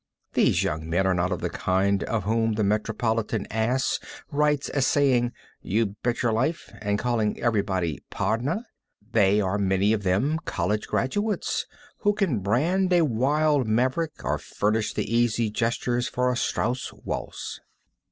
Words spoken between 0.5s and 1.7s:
young men are not of the